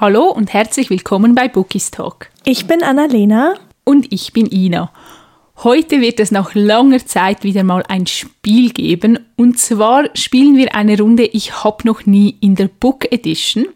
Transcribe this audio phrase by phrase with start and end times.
[0.00, 2.30] Hallo und herzlich willkommen bei Bookies Talk.
[2.44, 3.54] Ich bin Annalena.
[3.82, 4.92] Und ich bin Ina.
[5.64, 9.18] Heute wird es nach langer Zeit wieder mal ein Spiel geben.
[9.34, 13.66] Und zwar spielen wir eine Runde Ich hab noch nie in der Book Edition.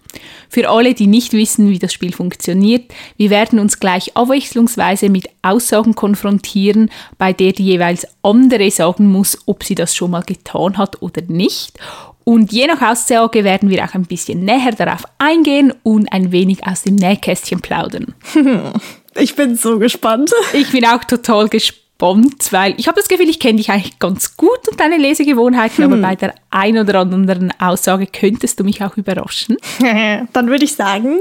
[0.48, 5.28] Für alle, die nicht wissen, wie das Spiel funktioniert, wir werden uns gleich abwechslungsweise mit
[5.42, 10.78] Aussagen konfrontieren, bei der die jeweils andere sagen muss, ob sie das schon mal getan
[10.78, 11.80] hat oder nicht.
[12.24, 16.66] Und je nach Aussage werden wir auch ein bisschen näher darauf eingehen und ein wenig
[16.66, 18.14] aus dem Nähkästchen plaudern.
[19.14, 20.32] Ich bin so gespannt.
[20.54, 24.36] Ich bin auch total gespannt, weil ich habe das Gefühl, ich kenne dich eigentlich ganz
[24.36, 25.92] gut und deine Lesegewohnheiten, hm.
[25.92, 29.58] aber bei der ein oder anderen Aussage könntest du mich auch überraschen.
[30.32, 31.20] Dann würde ich sagen,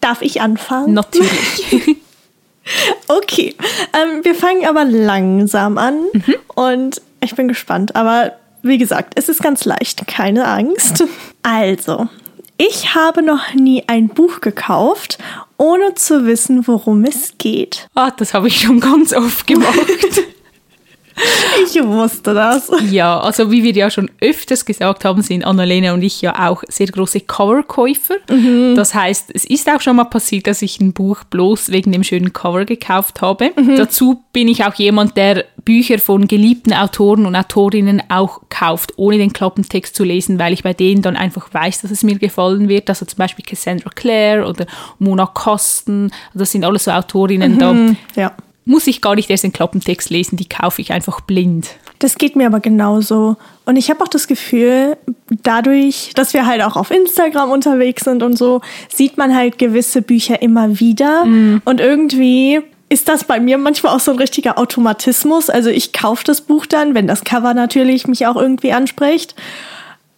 [0.00, 0.94] darf ich anfangen?
[0.94, 1.96] Natürlich.
[3.08, 3.54] okay,
[3.92, 6.34] ähm, wir fangen aber langsam an mhm.
[6.54, 8.32] und ich bin gespannt, aber
[8.62, 11.04] wie gesagt, es ist ganz leicht, keine Angst.
[11.42, 12.08] Also,
[12.56, 15.18] ich habe noch nie ein Buch gekauft,
[15.56, 17.88] ohne zu wissen, worum es geht.
[17.94, 19.76] Ah, das habe ich schon ganz oft gemacht.
[21.64, 22.70] Ich wusste das.
[22.90, 26.62] Ja, also wie wir ja schon öfters gesagt haben, sind Annalena und ich ja auch
[26.68, 28.16] sehr große Coverkäufer.
[28.30, 28.74] Mhm.
[28.74, 32.04] Das heißt, es ist auch schon mal passiert, dass ich ein Buch bloß wegen dem
[32.04, 33.52] schönen Cover gekauft habe.
[33.56, 33.76] Mhm.
[33.76, 39.18] Dazu bin ich auch jemand, der Bücher von geliebten Autoren und Autorinnen auch kauft, ohne
[39.18, 42.68] den Klappentext zu lesen, weil ich bei denen dann einfach weiß, dass es mir gefallen
[42.68, 42.88] wird.
[42.88, 44.66] Also zum Beispiel Cassandra Clare oder
[44.98, 46.10] Mona Kosten.
[46.34, 47.58] Das sind alles so Autorinnen, mhm.
[47.58, 48.32] da ja
[48.64, 51.68] muss ich gar nicht erst den Klappentext lesen, die kaufe ich einfach blind.
[51.98, 53.36] Das geht mir aber genauso.
[53.66, 54.96] Und ich habe auch das Gefühl,
[55.42, 60.02] dadurch, dass wir halt auch auf Instagram unterwegs sind und so, sieht man halt gewisse
[60.02, 61.26] Bücher immer wieder.
[61.26, 61.62] Mm.
[61.64, 65.50] Und irgendwie ist das bei mir manchmal auch so ein richtiger Automatismus.
[65.50, 69.34] Also ich kaufe das Buch dann, wenn das Cover natürlich mich auch irgendwie anspricht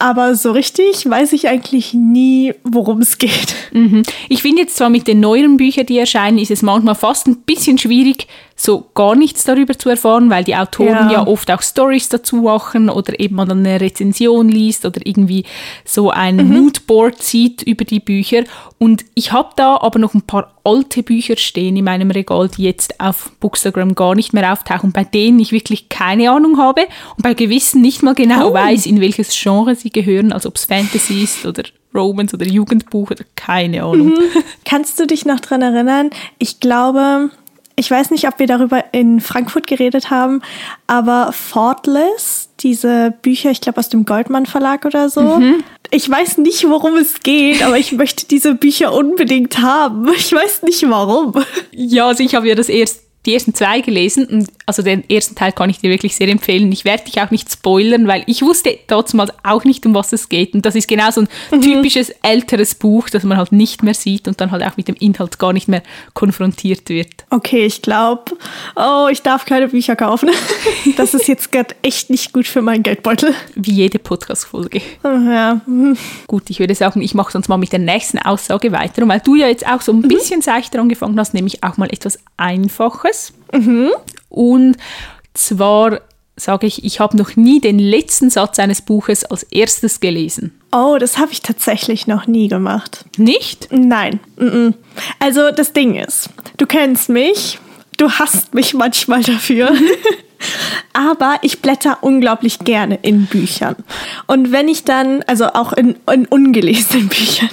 [0.03, 3.55] aber so richtig weiß ich eigentlich nie, worum es geht.
[3.71, 4.03] Mhm.
[4.29, 7.43] Ich finde jetzt zwar mit den neueren Büchern, die erscheinen, ist es manchmal fast ein
[7.43, 11.63] bisschen schwierig, so gar nichts darüber zu erfahren, weil die Autoren ja, ja oft auch
[11.63, 15.45] Stories dazu machen oder eben man dann eine Rezension liest oder irgendwie
[15.85, 16.61] so ein mhm.
[16.61, 18.45] Moodboard sieht über die Bücher.
[18.79, 22.65] Und ich habe da aber noch ein paar alte Bücher stehen in meinem Regal, die
[22.65, 26.83] jetzt auf Bookstagram gar nicht mehr auftauchen, bei denen ich wirklich keine Ahnung habe
[27.17, 28.55] und bei gewissen nicht mal genau oh.
[28.55, 33.11] weiß, in welches Genre sie gehören, also ob es Fantasy ist oder Romance oder Jugendbuch
[33.11, 34.09] oder keine Ahnung.
[34.09, 34.19] Mhm.
[34.65, 36.11] Kannst du dich noch daran erinnern?
[36.39, 37.31] Ich glaube,
[37.77, 40.43] ich weiß nicht, ob wir darüber in Frankfurt geredet haben,
[40.87, 45.39] aber Faultless, diese Bücher, ich glaube aus dem Goldmann Verlag oder so.
[45.39, 45.65] Mhm.
[45.91, 50.09] Ich weiß nicht, worum es geht, aber ich möchte diese Bücher unbedingt haben.
[50.17, 51.35] Ich weiß nicht warum.
[51.71, 55.35] Ja, also ich habe ja das erst die ersten zwei gelesen und also den ersten
[55.35, 56.73] Teil kann ich dir wirklich sehr empfehlen.
[56.73, 60.29] Ich werde dich auch nicht spoilern, weil ich wusste damals auch nicht, um was es
[60.29, 60.55] geht.
[60.55, 61.61] Und das ist genau so ein mhm.
[61.61, 64.97] typisches älteres Buch, das man halt nicht mehr sieht und dann halt auch mit dem
[64.97, 65.83] Inhalt gar nicht mehr
[66.15, 67.11] konfrontiert wird.
[67.31, 68.33] Okay, ich glaube,
[68.75, 70.31] oh, ich darf keine Bücher kaufen.
[70.97, 73.35] Das ist jetzt gerade echt nicht gut für meinen Geldbeutel.
[73.55, 74.83] Wie jede Podcast-Folge.
[75.05, 75.61] Oh, ja.
[76.27, 79.03] Gut, ich würde sagen, ich mache sonst mal mit der nächsten Aussage weiter.
[79.03, 80.09] Und weil du ja jetzt auch so ein mhm.
[80.09, 83.12] bisschen seichter angefangen hast, nehme ich auch mal etwas Einfaches.
[83.53, 83.91] Mhm.
[84.29, 84.77] Und
[85.35, 86.01] zwar
[86.37, 90.59] sage ich, ich habe noch nie den letzten Satz eines Buches als erstes gelesen.
[90.73, 93.05] Oh, das habe ich tatsächlich noch nie gemacht.
[93.19, 93.69] Nicht?
[93.71, 94.21] Nein.
[95.19, 97.59] Also das Ding ist, du kennst mich,
[97.99, 99.73] du hasst mich manchmal dafür.
[100.93, 103.77] Aber ich blätter unglaublich gerne in Büchern.
[104.27, 107.51] Und wenn ich dann, also auch in, in ungelesenen Büchern.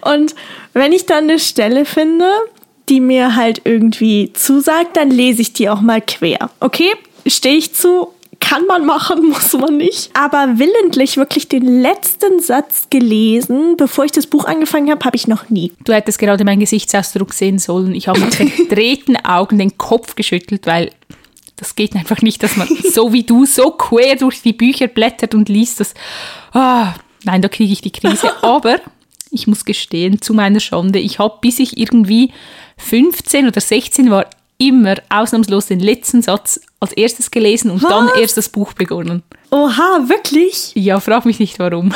[0.00, 0.34] Und
[0.72, 2.28] wenn ich dann eine Stelle finde,
[2.88, 6.50] die mir halt irgendwie zusagt, dann lese ich die auch mal quer.
[6.60, 6.90] Okay,
[7.26, 8.08] stehe ich zu,
[8.40, 10.10] kann man machen, muss man nicht.
[10.14, 15.28] Aber willentlich wirklich den letzten Satz gelesen, bevor ich das Buch angefangen habe, habe ich
[15.28, 15.72] noch nie.
[15.84, 17.94] Du hättest gerade meinen Gesichtsausdruck sehen sollen.
[17.94, 20.92] Ich habe mit verdrehten Augen den Kopf geschüttelt, weil
[21.56, 25.34] das geht einfach nicht, dass man so wie du so quer durch die Bücher blättert
[25.34, 25.80] und liest.
[25.80, 25.94] Das,
[26.54, 26.86] oh,
[27.24, 28.32] nein, da kriege ich die Krise.
[28.42, 28.80] Aber
[29.30, 32.32] ich muss gestehen, zu meiner Schande, ich habe, bis ich irgendwie
[32.78, 34.26] 15 oder 16 war,
[34.58, 37.90] immer ausnahmslos den letzten Satz als erstes gelesen und Was?
[37.90, 39.22] dann erst das Buch begonnen.
[39.50, 40.72] Oha, wirklich?
[40.74, 41.92] Ja, frag mich nicht warum.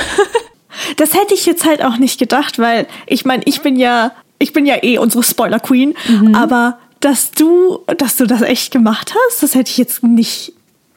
[0.96, 4.52] das hätte ich jetzt halt auch nicht gedacht, weil ich meine, ich bin ja, ich
[4.52, 6.34] bin ja eh unsere Spoiler Queen, mhm.
[6.34, 10.52] aber dass du, dass du das echt gemacht hast, das hätte ich jetzt nicht,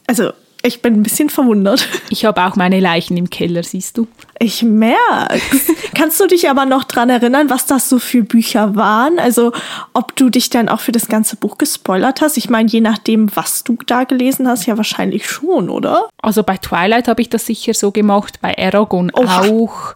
[0.05, 0.31] also
[0.65, 1.87] ich bin ein bisschen verwundert.
[2.09, 4.07] Ich habe auch meine Leichen im Keller, siehst du.
[4.39, 5.71] Ich merk's.
[5.93, 9.19] Kannst du dich aber noch dran erinnern, was das so für Bücher waren?
[9.19, 9.51] Also,
[9.93, 12.37] ob du dich dann auch für das ganze Buch gespoilert hast?
[12.37, 16.09] Ich meine, je nachdem, was du da gelesen hast, ja wahrscheinlich schon, oder?
[16.21, 19.41] Also bei Twilight habe ich das sicher so gemacht, bei Aragon Oha.
[19.41, 19.95] auch.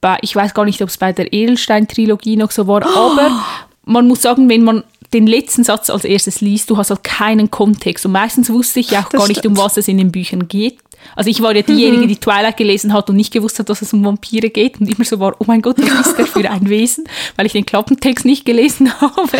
[0.00, 3.12] bei, ich weiß gar nicht, ob es bei der Edelstein-Trilogie noch so war, oh.
[3.12, 3.30] aber
[3.84, 7.50] man muss sagen, wenn man den letzten Satz als erstes liest, du hast halt keinen
[7.50, 8.06] Kontext.
[8.06, 10.78] Und meistens wusste ich auch das gar nicht, um was es in den Büchern geht.
[11.16, 12.08] Also ich war ja diejenige, mhm.
[12.08, 15.04] die Twilight gelesen hat und nicht gewusst hat, dass es um Vampire geht und immer
[15.04, 17.04] so war, oh mein Gott, was ist der für ein Wesen?
[17.36, 19.38] Weil ich den Klappentext nicht gelesen habe.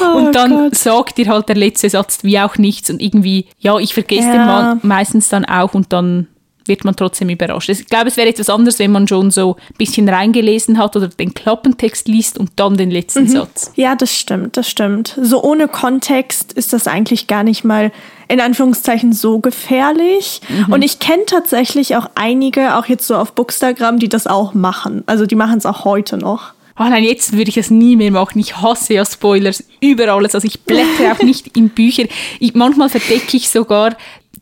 [0.00, 0.76] Oh und dann Gott.
[0.76, 4.74] sagt dir halt der letzte Satz wie auch nichts und irgendwie, ja, ich vergesse ja.
[4.74, 6.28] den meistens dann auch und dann
[6.70, 7.68] wird man trotzdem überrascht.
[7.68, 11.08] Ich glaube, es wäre etwas anderes, wenn man schon so ein bisschen reingelesen hat oder
[11.08, 13.28] den Klappentext liest und dann den letzten mhm.
[13.28, 13.72] Satz.
[13.74, 15.18] Ja, das stimmt, das stimmt.
[15.20, 17.92] So ohne Kontext ist das eigentlich gar nicht mal
[18.28, 20.40] in Anführungszeichen so gefährlich.
[20.48, 20.72] Mhm.
[20.72, 25.02] Und ich kenne tatsächlich auch einige, auch jetzt so auf Bookstagram, die das auch machen.
[25.06, 26.54] Also die machen es auch heute noch.
[26.78, 28.38] Oh nein, jetzt würde ich es nie mehr machen.
[28.38, 30.34] Ich hasse ja Spoilers über alles.
[30.34, 32.04] Also ich blättere auch nicht in Bücher.
[32.38, 33.96] Ich, manchmal verdecke ich sogar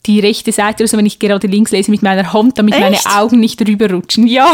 [0.06, 2.82] die rechte Seite, also wenn ich gerade links lese, mit meiner Hand, damit Echt?
[2.82, 4.26] meine Augen nicht rüberrutschen.
[4.26, 4.50] Ja.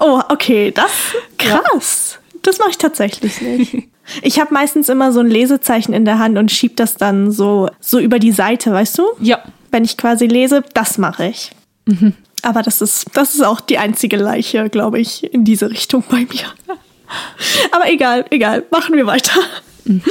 [0.00, 0.90] Oh, okay, das
[1.38, 2.18] krass.
[2.18, 2.38] Ja.
[2.42, 3.74] Das mache ich tatsächlich nicht.
[4.22, 7.68] Ich habe meistens immer so ein Lesezeichen in der Hand und schieb das dann so,
[7.80, 9.02] so über die Seite, weißt du?
[9.18, 9.42] Ja.
[9.72, 11.50] Wenn ich quasi lese, das mache ich.
[11.86, 12.14] Mhm.
[12.42, 16.18] Aber das ist, das ist auch die einzige Leiche, glaube ich, in diese Richtung bei
[16.18, 16.46] mir.
[17.72, 19.40] Aber egal, egal, machen wir weiter.
[19.84, 20.02] Mhm.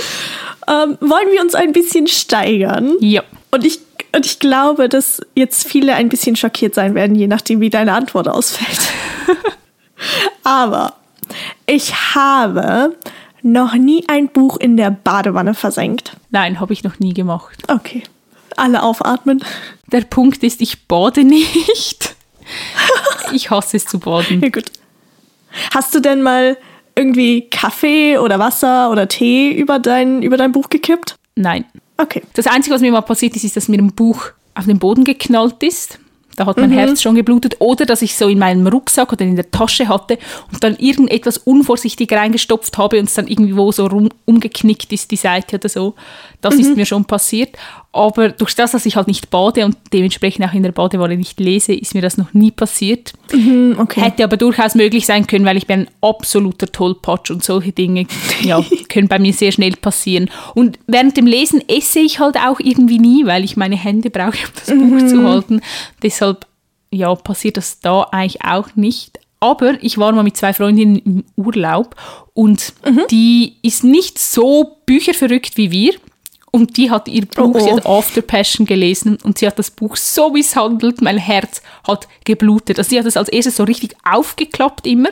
[0.68, 2.96] Ähm, wollen wir uns ein bisschen steigern?
[3.00, 3.24] Ja.
[3.52, 3.80] Und ich
[4.16, 7.94] und ich glaube, dass jetzt viele ein bisschen schockiert sein werden, je nachdem, wie deine
[7.94, 8.80] Antwort ausfällt.
[10.44, 10.94] Aber
[11.66, 12.96] ich habe
[13.42, 16.16] noch nie ein Buch in der Badewanne versenkt.
[16.32, 17.64] Nein, habe ich noch nie gemacht.
[17.68, 18.04] Okay.
[18.56, 19.44] Alle aufatmen.
[19.92, 22.16] Der Punkt ist, ich bade nicht.
[23.34, 24.42] ich hasse es zu baden.
[24.42, 24.72] Ja, gut.
[25.74, 26.58] Hast du denn mal
[26.96, 31.16] irgendwie Kaffee oder Wasser oder Tee über dein, über dein Buch gekippt?
[31.36, 31.66] Nein.
[31.98, 32.22] Okay.
[32.34, 35.04] Das Einzige, was mir mal passiert ist, ist, dass mir ein Buch auf den Boden
[35.04, 36.00] geknallt ist.
[36.36, 36.74] Da hat mein mhm.
[36.74, 37.56] Herz schon geblutet.
[37.60, 40.18] Oder dass ich so in meinem Rucksack oder in der Tasche hatte
[40.52, 45.16] und dann irgendetwas unvorsichtig reingestopft habe und es dann irgendwo so rum, umgeknickt ist, die
[45.16, 45.96] Seite oder so.
[46.42, 46.60] Das mhm.
[46.60, 47.56] ist mir schon passiert.
[47.96, 51.40] Aber durch das, dass ich halt nicht bade und dementsprechend auch in der Badewanne nicht
[51.40, 53.14] lese, ist mir das noch nie passiert.
[53.32, 54.02] Mhm, okay.
[54.02, 58.06] Hätte aber durchaus möglich sein können, weil ich bin ein absoluter Tollpatsch und solche Dinge
[58.42, 60.30] ja, können bei mir sehr schnell passieren.
[60.56, 64.40] Und während dem Lesen esse ich halt auch irgendwie nie, weil ich meine Hände brauche,
[64.46, 64.90] um das mhm.
[64.90, 65.62] Buch zu halten.
[66.04, 66.48] Deshalb
[66.92, 69.20] ja, passiert das da eigentlich auch nicht.
[69.40, 71.96] Aber ich war mal mit zwei Freundinnen im Urlaub
[72.34, 73.04] und mhm.
[73.10, 75.94] die ist nicht so bücherverrückt wie wir.
[76.56, 77.60] Und die hat ihr Buch, oh, oh.
[77.60, 82.08] sie hat After Passion gelesen und sie hat das Buch so misshandelt, mein Herz hat
[82.24, 82.78] geblutet.
[82.78, 85.10] Also sie hat es als erstes so richtig aufgeklappt immer.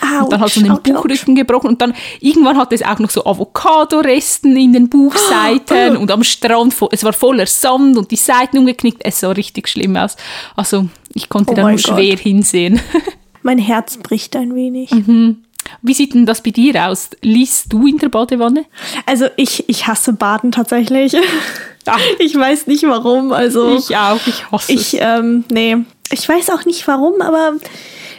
[0.00, 1.38] Ouch, und dann hat sie den Buchrücken ouch.
[1.38, 6.00] gebrochen und dann irgendwann hatte es auch noch so Avocado-Resten in den Buchseiten oh.
[6.00, 9.00] und am Strand, es war voller Sand und die Seiten umgeknickt.
[9.04, 10.14] Es sah richtig schlimm aus.
[10.54, 12.20] Also ich konnte oh da nur schwer Gott.
[12.20, 12.78] hinsehen.
[13.42, 14.92] Mein Herz bricht ein wenig.
[14.92, 15.45] Mhm.
[15.82, 17.10] Wie sieht denn das bei dir aus?
[17.22, 18.64] Liest du in der Badewanne?
[19.04, 21.14] Also ich, ich hasse Baden tatsächlich.
[21.16, 22.00] Ach.
[22.18, 23.32] Ich weiß nicht warum.
[23.32, 24.96] Also ich auch, ich hasse ich.
[25.00, 25.76] Ähm, nee,
[26.10, 27.52] ich weiß auch nicht warum, aber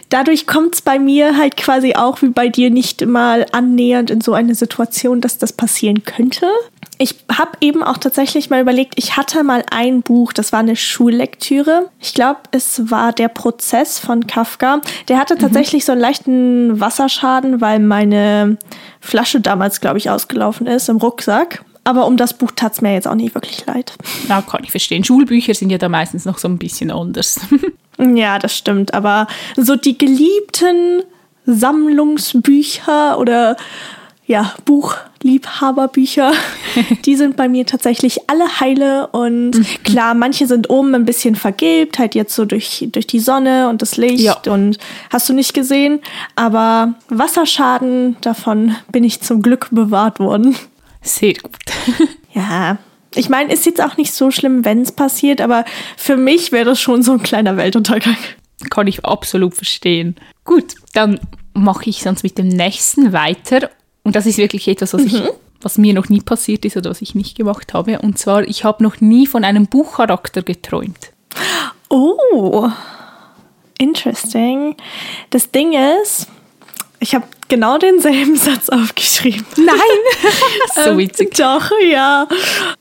[0.09, 4.21] dadurch kommt es bei mir halt quasi auch wie bei dir nicht mal annähernd in
[4.21, 6.48] so eine Situation, dass das passieren könnte
[7.00, 10.75] ich habe eben auch tatsächlich mal überlegt, ich hatte mal ein Buch, das war eine
[10.75, 11.89] Schullektüre.
[12.00, 14.81] Ich glaube, es war der Prozess von Kafka.
[15.07, 15.39] Der hatte mhm.
[15.39, 15.86] tatsächlich mhm.
[15.86, 18.57] so einen leichten Wasserschaden, weil meine
[19.00, 21.64] Flasche damals, glaube ich, ausgelaufen ist im Rucksack.
[21.87, 23.94] Aber um das Buch tat es mir jetzt auch nicht wirklich leid.
[24.27, 25.06] Na, kann ich verstehen.
[25.06, 27.39] Schulbücher sind ja da meistens noch so ein bisschen anders.
[27.97, 28.94] ja, das stimmt.
[28.94, 29.25] Aber
[29.56, 31.03] so die geliebten
[31.45, 33.56] Sammlungsbücher oder
[34.25, 36.33] ja, Buchliebhaberbücher,
[37.06, 39.65] die sind bei mir tatsächlich alle heile und mhm.
[39.85, 43.81] klar, manche sind oben ein bisschen vergilbt, halt jetzt so durch, durch die Sonne und
[43.81, 44.51] das Licht ja.
[44.51, 44.77] und
[45.09, 46.01] hast du nicht gesehen,
[46.35, 50.57] aber Wasserschaden, davon bin ich zum Glück bewahrt worden.
[51.01, 51.56] Sehr gut.
[52.33, 52.77] ja,
[53.16, 56.66] ich meine, ist jetzt auch nicht so schlimm, wenn es passiert, aber für mich wäre
[56.66, 58.18] das schon so ein kleiner Weltuntergang.
[58.69, 60.16] Kann ich absolut verstehen.
[60.44, 61.19] Gut, dann
[61.54, 63.69] mache ich sonst mit dem nächsten weiter
[64.04, 65.07] und das ist wirklich etwas, was, mhm.
[65.07, 65.23] ich,
[65.61, 67.99] was mir noch nie passiert ist oder was ich nicht gemacht habe.
[67.99, 71.11] Und zwar, ich habe noch nie von einem Buchcharakter geträumt.
[71.89, 72.69] Oh,
[73.77, 74.75] interesting.
[75.30, 76.27] Das Ding ist,
[76.99, 79.45] ich habe genau denselben Satz aufgeschrieben.
[79.57, 79.77] Nein,
[80.75, 81.35] so ähm, witzig.
[81.35, 82.27] doch, ja.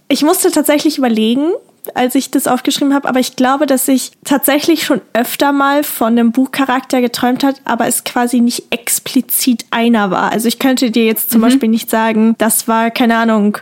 [0.09, 1.53] Ich musste tatsächlich überlegen,
[1.95, 6.09] als ich das aufgeschrieben habe, aber ich glaube, dass ich tatsächlich schon öfter mal von
[6.09, 10.33] einem Buchcharakter geträumt hat, aber es quasi nicht explizit einer war.
[10.33, 11.45] Also ich könnte dir jetzt zum mhm.
[11.45, 13.59] Beispiel nicht sagen, das war, keine Ahnung,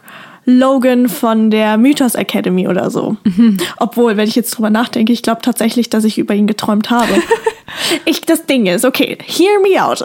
[0.47, 3.17] Logan von der Mythos Academy oder so.
[3.25, 3.57] Mhm.
[3.79, 7.23] Obwohl, wenn ich jetzt drüber nachdenke, ich glaube tatsächlich, dass ich über ihn geträumt habe.
[8.05, 10.05] ich, das Ding ist, okay, hear me out.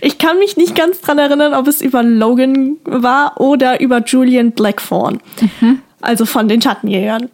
[0.00, 4.52] Ich kann mich nicht ganz dran erinnern, ob es über Logan war oder über Julian
[4.52, 5.20] Blackthorn.
[5.60, 5.80] Mhm.
[6.00, 7.28] Also von den Schattenjägern.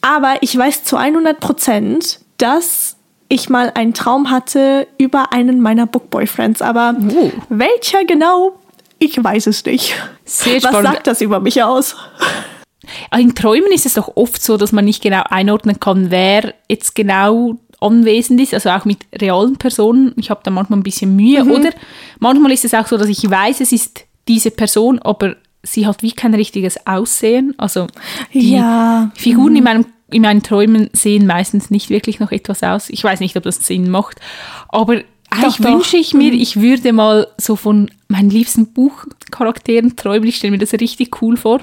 [0.00, 2.96] Aber ich weiß zu 100 Prozent, dass
[3.28, 6.60] ich mal einen Traum hatte über einen meiner Book-Boyfriends.
[6.60, 7.30] Aber oh.
[7.48, 8.58] welcher genau
[9.02, 9.94] ich weiß es nicht.
[10.24, 11.96] Sehr Was sagt das über mich aus?
[13.16, 16.94] In Träumen ist es doch oft so, dass man nicht genau einordnen kann, wer jetzt
[16.94, 20.12] genau anwesend ist, also auch mit realen Personen.
[20.16, 21.44] Ich habe da manchmal ein bisschen Mühe.
[21.44, 21.50] Mhm.
[21.50, 21.70] Oder
[22.18, 26.02] manchmal ist es auch so, dass ich weiß, es ist diese Person, aber sie hat
[26.02, 27.54] wie kein richtiges Aussehen.
[27.58, 27.86] Also
[28.32, 29.10] die ja.
[29.14, 29.56] Figuren mhm.
[29.56, 32.88] in, meinem, in meinen Träumen sehen meistens nicht wirklich noch etwas aus.
[32.88, 34.20] Ich weiß nicht, ob das Sinn macht.
[34.68, 36.40] Aber eigentlich wünsche ich mir, mhm.
[36.40, 40.28] ich würde mal so von meinen liebsten Buchcharakteren träumen.
[40.28, 41.60] Ich stelle mir das richtig cool vor.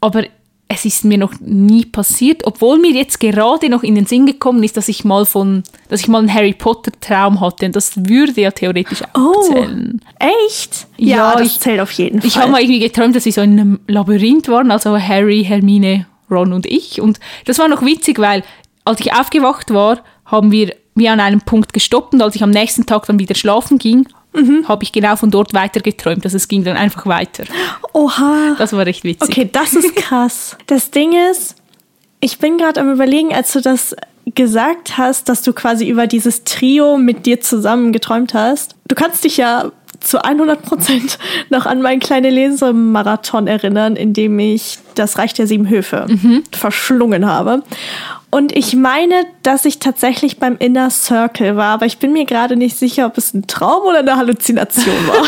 [0.00, 0.24] Aber
[0.68, 4.62] es ist mir noch nie passiert, obwohl mir jetzt gerade noch in den Sinn gekommen
[4.62, 7.92] ist, dass ich mal von, dass ich mal einen Harry Potter Traum hatte und das
[7.96, 10.00] würde ja theoretisch auch oh, zählen.
[10.18, 10.86] Echt?
[10.98, 12.28] Ja, ja das ich, zählt auf jeden Fall.
[12.28, 16.06] Ich habe mal irgendwie geträumt, dass wir so in einem Labyrinth waren, also Harry, Hermine,
[16.30, 18.42] Ron und ich und das war noch witzig, weil
[18.84, 22.50] als ich aufgewacht war, haben wir wie an einem Punkt gestoppt und als ich am
[22.50, 24.66] nächsten Tag dann wieder schlafen ging, mhm.
[24.68, 26.24] habe ich genau von dort weiter geträumt.
[26.24, 27.44] Also es ging dann einfach weiter.
[27.92, 28.54] Oha.
[28.58, 29.28] Das war recht witzig.
[29.28, 30.56] Okay, das ist krass.
[30.66, 31.56] das Ding ist,
[32.20, 33.94] ich bin gerade am überlegen, als du das
[34.34, 38.74] gesagt hast, dass du quasi über dieses Trio mit dir zusammen geträumt hast.
[38.86, 41.18] Du kannst dich ja zu 100 Prozent
[41.50, 46.44] noch an meinen kleinen Lesemarathon erinnern, in dem ich das Reich der Sieben Höfe mhm.
[46.52, 47.62] verschlungen habe.
[48.30, 52.56] Und ich meine, dass ich tatsächlich beim Inner Circle war, aber ich bin mir gerade
[52.56, 55.22] nicht sicher, ob es ein Traum oder eine Halluzination war.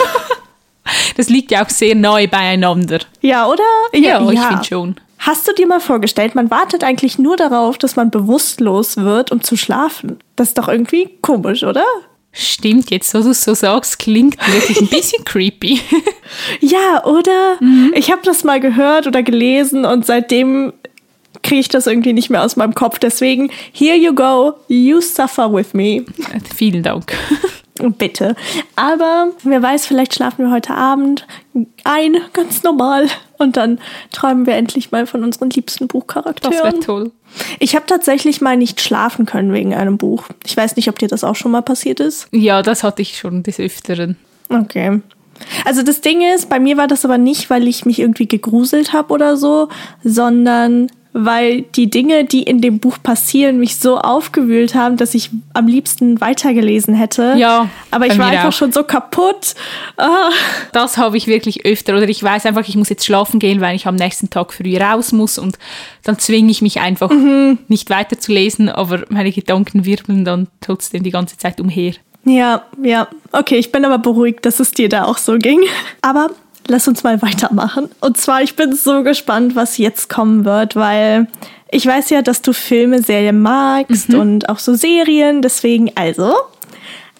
[1.17, 2.99] das liegt ja auch sehr neu beieinander.
[3.23, 3.63] Ja, oder?
[3.95, 4.31] Ja, ja.
[4.31, 4.97] ich finde schon.
[5.19, 9.43] Hast du dir mal vorgestellt, man wartet eigentlich nur darauf, dass man bewusstlos wird, um
[9.43, 10.19] zu schlafen?
[10.37, 11.85] Das ist doch irgendwie komisch, oder?
[12.33, 15.81] Stimmt, jetzt, so du es so sagst, klingt wirklich ein bisschen creepy.
[16.61, 17.57] Ja, oder?
[17.59, 17.93] Mhm.
[17.97, 20.73] Ich habe das mal gehört oder gelesen und seitdem
[21.43, 22.99] kriege ich das irgendwie nicht mehr aus meinem Kopf.
[22.99, 26.05] Deswegen, here you go, you suffer with me.
[26.55, 27.13] Vielen Dank.
[27.99, 28.37] Bitte.
[28.77, 31.27] Aber wer weiß, vielleicht schlafen wir heute Abend
[31.85, 33.07] ein, ganz normal.
[33.39, 33.79] Und dann
[34.13, 36.53] träumen wir endlich mal von unseren liebsten Buchcharakteren.
[36.53, 37.11] Das wäre toll.
[37.59, 40.25] Ich habe tatsächlich mal nicht schlafen können wegen einem Buch.
[40.45, 42.29] Ich weiß nicht, ob dir das auch schon mal passiert ist.
[42.33, 44.17] Ja, das hatte ich schon des Öfteren.
[44.51, 45.01] Okay.
[45.65, 48.93] Also das Ding ist, bei mir war das aber nicht, weil ich mich irgendwie gegruselt
[48.93, 49.69] habe oder so,
[50.05, 55.31] sondern weil die Dinge, die in dem Buch passieren, mich so aufgewühlt haben, dass ich
[55.55, 57.35] am liebsten weitergelesen hätte.
[57.37, 57.69] Ja.
[57.91, 58.53] Aber ich war einfach auch.
[58.53, 59.55] schon so kaputt.
[59.97, 60.31] Ah.
[60.73, 61.97] Das habe ich wirklich öfter.
[61.97, 64.77] Oder ich weiß einfach, ich muss jetzt schlafen gehen, weil ich am nächsten Tag früh
[64.77, 65.59] raus muss und
[66.05, 67.59] dann zwinge ich mich einfach mhm.
[67.69, 71.95] nicht weiterzulesen, aber meine Gedanken wirbeln dann trotzdem die ganze Zeit umher.
[72.25, 73.09] Ja, ja.
[73.33, 75.61] Okay, ich bin aber beruhigt, dass es dir da auch so ging.
[76.03, 76.31] Aber
[76.69, 77.91] lass uns mal weitermachen.
[78.01, 81.27] Und zwar, ich bin so gespannt, was jetzt kommen wird, weil
[81.71, 84.21] ich weiß ja, dass du Filme sehr magst mhm.
[84.21, 85.43] und auch so Serien.
[85.43, 86.35] Deswegen, also,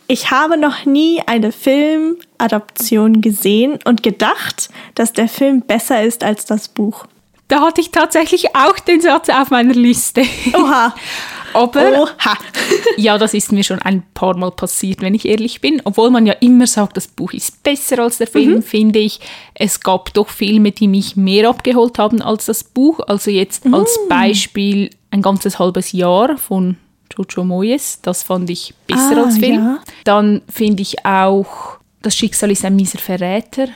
[0.09, 6.45] ich habe noch nie eine Filmadaption gesehen und gedacht, dass der Film besser ist als
[6.45, 7.07] das Buch.
[7.47, 10.23] Da hatte ich tatsächlich auch den Satz auf meiner Liste.
[10.53, 10.95] Oha.
[11.53, 12.39] Aber Oha.
[12.97, 15.81] ja, das ist mir schon ein paar Mal passiert, wenn ich ehrlich bin.
[15.85, 18.63] Obwohl man ja immer sagt, das Buch ist besser als der Film, mhm.
[18.63, 19.21] finde ich.
[19.55, 23.01] Es gab doch Filme, die mich mehr abgeholt haben als das Buch.
[23.07, 23.75] Also jetzt mhm.
[23.75, 26.77] als Beispiel ein ganzes halbes Jahr von
[27.17, 28.01] Jojo Moyes.
[28.03, 29.65] Das fand ich besser ah, als Film.
[29.65, 29.79] Ja.
[30.05, 33.69] Dann finde ich auch Das Schicksal ist ein mieser Verräter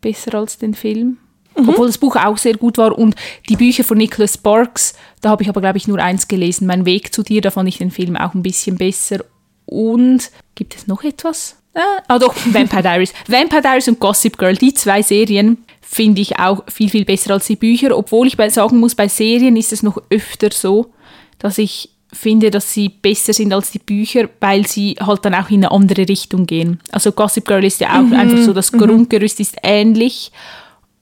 [0.00, 1.18] besser als den Film.
[1.62, 1.68] Mhm.
[1.70, 2.96] Obwohl das Buch auch sehr gut war.
[2.96, 3.14] Und
[3.48, 6.66] die Bücher von Nicholas Sparks, da habe ich aber, glaube ich, nur eins gelesen.
[6.66, 9.24] Mein Weg zu dir, da fand ich den Film auch ein bisschen besser.
[9.66, 11.56] Und gibt es noch etwas?
[11.74, 13.12] Ah, ah doch, Vampire Diaries.
[13.28, 17.46] Vampire Diaries und Gossip Girl, die zwei Serien finde ich auch viel, viel besser als
[17.46, 17.96] die Bücher.
[17.96, 20.92] Obwohl ich sagen muss, bei Serien ist es noch öfter so,
[21.38, 25.48] dass ich finde, dass sie besser sind als die Bücher, weil sie halt dann auch
[25.50, 26.80] in eine andere Richtung gehen.
[26.90, 28.14] Also Gossip Girl ist ja auch mhm.
[28.14, 28.78] einfach so, das mhm.
[28.78, 30.32] Grundgerüst ist ähnlich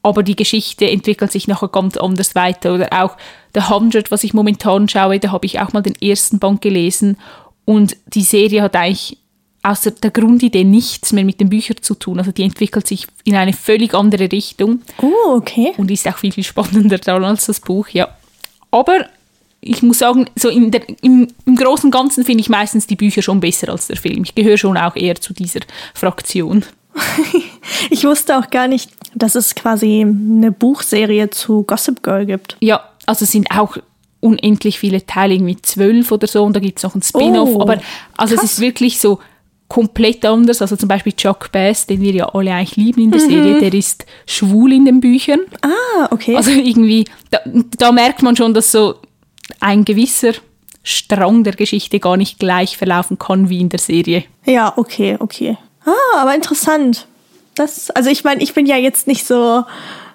[0.09, 2.75] aber die Geschichte entwickelt sich nachher ganz anders weiter.
[2.75, 3.17] Oder auch
[3.55, 7.17] The Hundred, was ich momentan schaue, da habe ich auch mal den ersten Band gelesen
[7.65, 9.19] und die Serie hat eigentlich
[9.62, 12.19] außer der Grundidee nichts mehr mit den Büchern zu tun.
[12.19, 14.83] Also die entwickelt sich in eine völlig andere Richtung.
[15.03, 15.73] Oh, okay.
[15.77, 18.09] Und ist auch viel, viel spannender dann als das Buch, ja.
[18.71, 19.07] Aber
[19.61, 23.23] ich muss sagen, so der, im, im Großen und Ganzen finde ich meistens die Bücher
[23.23, 24.23] schon besser als der Film.
[24.23, 25.61] Ich gehöre schon auch eher zu dieser
[25.95, 26.65] Fraktion.
[27.90, 32.57] ich wusste auch gar nicht, dass es quasi eine Buchserie zu Gossip Girl gibt.
[32.61, 33.76] Ja, also es sind auch
[34.21, 37.50] unendlich viele Teile, irgendwie zwölf oder so, und da gibt es noch ein Spin-off.
[37.52, 37.78] Oh, aber
[38.17, 38.45] also krass.
[38.45, 39.19] es ist wirklich so
[39.69, 40.62] komplett anders.
[40.62, 43.73] Also zum Beispiel Chuck Bass, den wir ja alle eigentlich lieben in der Serie, der
[43.73, 45.40] ist schwul in den Büchern.
[45.62, 46.35] Ah, okay.
[46.35, 47.40] Also irgendwie, da,
[47.76, 48.97] da merkt man schon, dass so
[49.61, 50.33] ein gewisser
[50.83, 54.25] Strang der Geschichte gar nicht gleich verlaufen kann wie in der Serie.
[54.47, 55.59] ja, okay, okay.
[55.88, 57.07] Ah, aber interessant.
[57.54, 59.64] Das, also ich meine, ich bin ja jetzt nicht so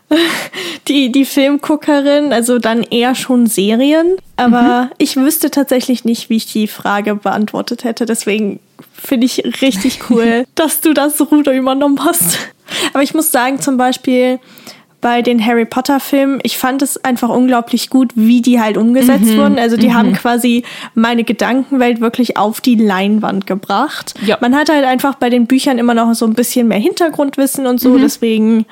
[0.87, 4.17] die, die Filmguckerin, also dann eher schon Serien.
[4.35, 8.05] Aber ich wüsste tatsächlich nicht, wie ich die Frage beantwortet hätte.
[8.05, 8.59] Deswegen
[8.93, 12.39] finde ich richtig cool, dass du das Ruder übernommen hast.
[12.93, 14.39] Aber ich muss sagen, zum Beispiel
[15.03, 19.37] bei den Harry Potter Filmen, ich fand es einfach unglaublich gut, wie die halt umgesetzt
[19.37, 19.59] wurden.
[19.59, 20.63] Also die haben quasi
[20.95, 24.15] meine Gedankenwelt wirklich auf die Leinwand gebracht.
[24.25, 24.39] Ja.
[24.41, 27.79] Man hat halt einfach bei den Büchern immer noch so ein bisschen mehr Hintergrundwissen und
[27.79, 27.99] so.
[27.99, 28.65] Deswegen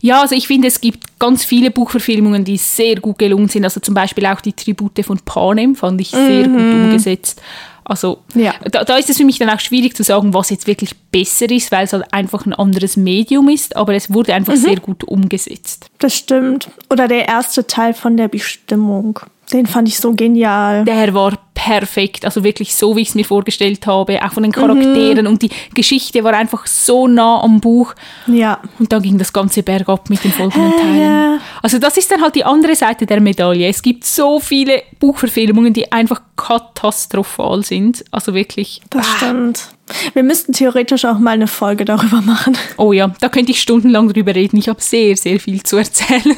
[0.00, 3.64] Ja, also ich finde, es gibt ganz viele Buchverfilmungen, die sehr gut gelungen sind.
[3.64, 7.40] Also zum Beispiel auch die Tribute von Panem fand ich sehr gut umgesetzt.
[7.84, 8.54] Also Ja.
[8.70, 11.50] da, da ist es für mich dann auch schwierig zu sagen, was jetzt wirklich besser
[11.50, 15.04] ist, weil es halt einfach ein anderes Medium ist, aber es wurde einfach sehr gut
[15.04, 15.86] umgesetzt.
[15.98, 16.68] Das stimmt.
[16.90, 19.18] Oder der erste Teil von der Bestimmung.
[19.52, 20.84] Den fand ich so genial.
[20.84, 24.50] Der war perfekt, also wirklich so, wie ich es mir vorgestellt habe, auch von den
[24.52, 27.94] Charakteren und die Geschichte war einfach so nah am Buch.
[28.26, 28.58] Ja.
[28.80, 31.00] Und dann ging das ganze bergab mit den folgenden Äh, Teilen.
[31.00, 31.38] ja.
[31.62, 33.68] Also das ist dann halt die andere Seite der Medaille.
[33.68, 38.04] Es gibt so viele Buchverfilmungen, die einfach katastrophal sind.
[38.10, 38.80] Also wirklich.
[38.90, 39.68] Das stimmt.
[40.14, 42.56] Wir müssten theoretisch auch mal eine Folge darüber machen.
[42.76, 44.56] Oh ja, da könnte ich stundenlang drüber reden.
[44.56, 46.36] Ich habe sehr, sehr viel zu erzählen.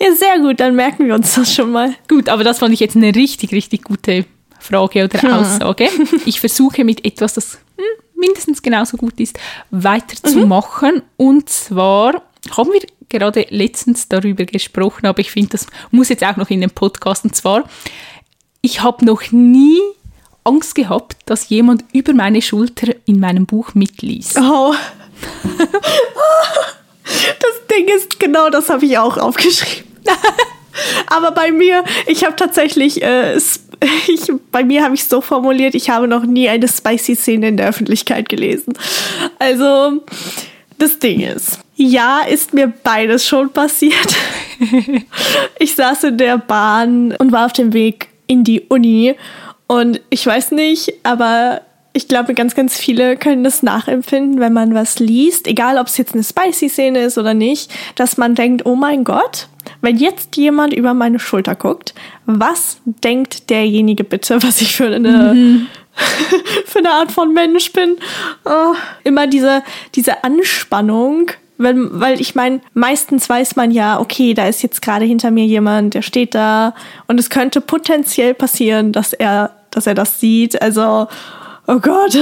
[0.00, 1.94] Ja, sehr gut, dann merken wir uns das schon mal.
[2.08, 4.24] Gut, aber das fand ich jetzt eine richtig, richtig gute
[4.60, 5.88] Frage oder Aussage.
[6.26, 9.38] Ich versuche mit etwas, das hm, mindestens genauso gut ist,
[9.70, 11.02] weiterzumachen.
[11.16, 12.22] Und zwar
[12.56, 16.60] haben wir gerade letztens darüber gesprochen, aber ich finde, das muss jetzt auch noch in
[16.60, 17.24] den Podcast.
[17.24, 17.64] Und zwar,
[18.60, 19.80] ich habe noch nie
[20.44, 24.38] Angst gehabt, dass jemand über meine Schulter in meinem Buch mitliest.
[24.38, 24.74] Oh.
[27.12, 29.84] Das Ding ist, genau das habe ich auch aufgeschrieben.
[31.06, 33.36] Aber bei mir, ich habe tatsächlich, äh,
[34.08, 37.48] ich, bei mir habe ich es so formuliert, ich habe noch nie eine spicy Szene
[37.48, 38.74] in der Öffentlichkeit gelesen.
[39.38, 40.04] Also,
[40.78, 44.16] das Ding ist, ja, ist mir beides schon passiert.
[45.58, 49.16] Ich saß in der Bahn und war auf dem Weg in die Uni
[49.66, 54.74] und ich weiß nicht, aber ich glaube, ganz, ganz viele können das nachempfinden, wenn man
[54.74, 58.66] was liest, egal ob es jetzt eine spicy Szene ist oder nicht, dass man denkt,
[58.66, 59.48] oh mein Gott,
[59.80, 61.94] wenn jetzt jemand über meine Schulter guckt,
[62.26, 65.66] was denkt derjenige bitte, was ich für eine,
[66.66, 67.96] für eine Art von Mensch bin?
[68.44, 69.62] Oh, immer diese,
[69.94, 71.30] diese Anspannung.
[71.58, 75.44] Wenn, weil ich meine, meistens weiß man ja, okay, da ist jetzt gerade hinter mir
[75.44, 76.74] jemand, der steht da
[77.06, 80.62] und es könnte potenziell passieren, dass er, dass er das sieht.
[80.62, 81.06] Also,
[81.66, 82.16] oh Gott.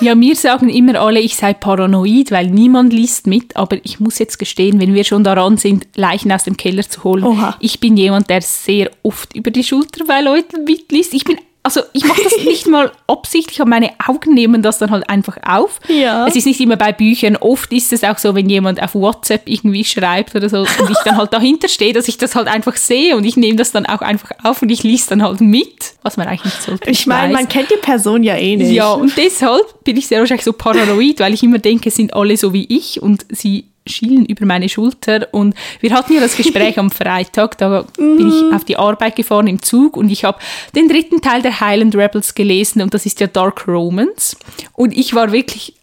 [0.00, 3.56] Ja, mir sagen immer alle, ich sei paranoid, weil niemand liest mit.
[3.56, 7.04] Aber ich muss jetzt gestehen, wenn wir schon daran sind, Leichen aus dem Keller zu
[7.04, 7.56] holen, Oha.
[7.60, 11.14] ich bin jemand, der sehr oft über die Schulter bei Leuten mitliest.
[11.14, 14.90] Ich bin, also ich mache das nicht mal absichtlich, aber meine Augen nehmen das dann
[14.90, 15.78] halt einfach auf.
[15.88, 16.26] Ja.
[16.26, 17.36] Es ist nicht immer bei Büchern.
[17.36, 20.98] Oft ist es auch so, wenn jemand auf WhatsApp irgendwie schreibt oder so und ich
[21.04, 23.84] dann halt dahinter stehe, dass ich das halt einfach sehe und ich nehme das dann
[23.84, 26.90] auch einfach auf und ich lese dann halt mit, was man eigentlich nicht sollte.
[26.90, 28.72] Ich meine, man kennt die Person ja eh nicht.
[28.72, 32.14] Ja, und deshalb bin ich sehr wahrscheinlich so paranoid, weil ich immer denke, es sind
[32.14, 35.28] alle so wie ich und sie schielen über meine Schulter.
[35.32, 39.46] Und wir hatten ja das Gespräch am Freitag, da bin ich auf die Arbeit gefahren
[39.46, 40.38] im Zug und ich habe
[40.74, 44.36] den dritten Teil der Highland Rebels gelesen und das ist ja Dark Romance.
[44.74, 45.74] Und ich war wirklich,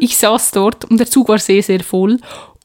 [0.00, 2.18] ich saß dort und der Zug war sehr, sehr voll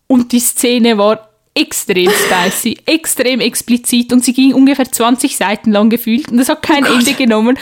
[0.08, 5.90] und die Szene war extrem spicy, extrem explizit und sie ging ungefähr 20 Seiten lang
[5.90, 7.58] gefühlt und das hat kein Ende genommen.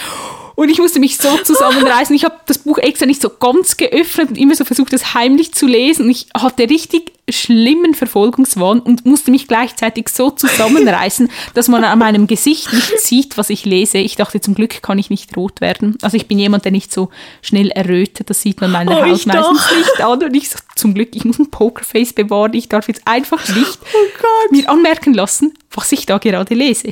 [0.56, 2.16] Und ich musste mich so zusammenreißen.
[2.16, 5.54] Ich habe das Buch extra nicht so ganz geöffnet und immer so versucht, das heimlich
[5.54, 6.06] zu lesen.
[6.06, 11.98] Und ich hatte richtig schlimmen Verfolgungswahn und musste mich gleichzeitig so zusammenreißen, dass man an
[12.00, 13.98] meinem Gesicht nicht sieht, was ich lese.
[13.98, 15.98] Ich dachte, zum Glück kann ich nicht rot werden.
[16.02, 17.10] Also ich bin jemand, der nicht so
[17.42, 18.30] schnell errötet.
[18.30, 20.22] Das sieht man meiner Oh, Haut meistens nicht an.
[20.22, 22.54] Und ich so, zum Glück, ich muss ein Pokerface bewahren.
[22.54, 26.90] Ich darf jetzt einfach nicht Oh mir anmerken lassen, was ich da gerade lese.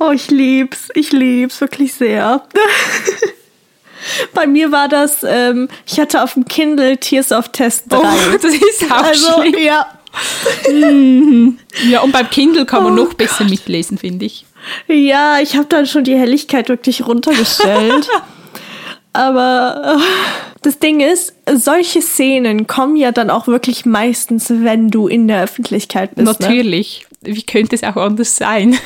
[0.00, 0.88] Oh, ich lieb's.
[0.94, 2.42] Ich lieb's wirklich sehr.
[4.34, 7.98] Bei mir war das, ähm, ich hatte auf dem Kindle Tears of Test 3.
[7.98, 8.04] Oh,
[8.40, 9.54] das ist auch also, schlimm.
[9.62, 9.86] ja.
[11.90, 14.46] Ja, und beim Kindle kann man noch besser mitlesen, finde ich.
[14.86, 18.08] Ja, ich habe dann schon die Helligkeit wirklich runtergestellt.
[19.12, 20.02] Aber äh,
[20.62, 25.42] das Ding ist, solche Szenen kommen ja dann auch wirklich meistens, wenn du in der
[25.42, 26.40] Öffentlichkeit bist.
[26.40, 26.46] Ne?
[26.46, 27.06] Natürlich.
[27.22, 27.34] Ne?
[27.34, 28.78] Wie könnte es auch anders sein?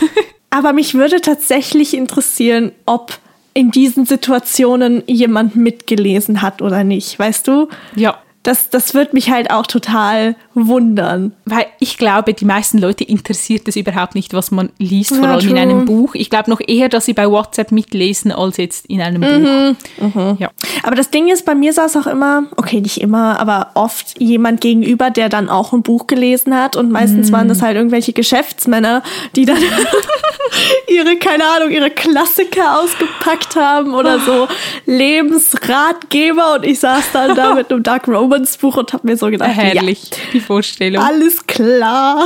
[0.53, 3.19] Aber mich würde tatsächlich interessieren, ob
[3.55, 7.69] in diesen Situationen jemand mitgelesen hat oder nicht, weißt du?
[7.97, 11.33] Ja das, das wird mich halt auch total wundern.
[11.45, 15.33] Weil ich glaube, die meisten Leute interessiert es überhaupt nicht, was man liest, vor ja,
[15.33, 15.51] allem true.
[15.51, 16.15] in einem Buch.
[16.15, 19.77] Ich glaube noch eher, dass sie bei WhatsApp mitlesen, als jetzt in einem mhm.
[20.01, 20.15] Buch.
[20.15, 20.37] Mhm.
[20.41, 20.51] Ja.
[20.83, 24.61] Aber das Ding ist, bei mir saß auch immer, okay, nicht immer, aber oft jemand
[24.61, 26.75] gegenüber, der dann auch ein Buch gelesen hat.
[26.75, 27.35] Und meistens mhm.
[27.35, 29.05] waren das halt irgendwelche Geschäftsmänner,
[29.37, 29.59] die dann
[30.89, 34.49] ihre, keine Ahnung, ihre Klassiker ausgepackt haben oder so
[34.87, 36.57] Lebensratgeber.
[36.57, 39.51] Und ich saß dann da mit einem Dark Romance Buch und habe mir so gedacht,
[39.55, 41.03] herrlich, ja, die Vorstellung.
[41.03, 42.25] Alles klar.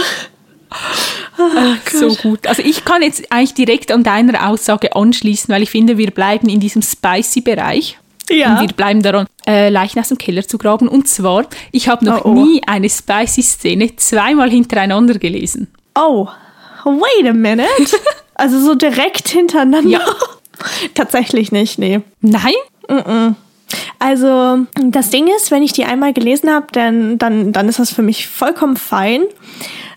[1.39, 2.47] Oh, so gut.
[2.47, 6.49] Also ich kann jetzt eigentlich direkt an deiner Aussage anschließen, weil ich finde, wir bleiben
[6.49, 7.99] in diesem Spicy-Bereich.
[8.31, 8.55] Ja.
[8.55, 10.89] Und wir bleiben daran, äh, Leichen aus dem Keller zu graben.
[10.89, 12.45] Und zwar, ich habe noch oh, oh.
[12.45, 15.69] nie eine Spicy-Szene zweimal hintereinander gelesen.
[15.95, 16.29] Oh,
[16.85, 17.97] wait a minute.
[18.35, 19.91] also so direkt hintereinander?
[19.91, 20.01] Ja.
[20.95, 22.01] Tatsächlich nicht, nee.
[22.21, 22.55] Nein?
[22.89, 23.35] Mm, -mm.
[23.99, 27.91] Also das Ding ist, wenn ich die einmal gelesen habe, dann, dann, dann ist das
[27.93, 29.23] für mich vollkommen fein.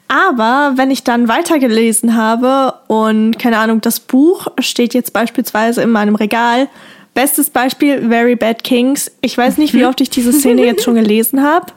[0.08, 5.92] Aber wenn ich dann weitergelesen habe und keine Ahnung, das Buch steht jetzt beispielsweise in
[5.92, 6.68] meinem Regal.
[7.14, 9.12] Bestes Beispiel, Very Bad Kings.
[9.22, 11.68] Ich weiß nicht, wie oft ich diese Szene jetzt schon gelesen habe.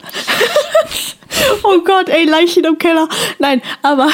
[1.63, 3.07] oh Gott, ey, Leichen im Keller.
[3.39, 4.09] Nein, aber